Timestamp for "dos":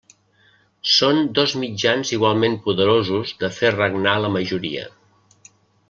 1.39-1.53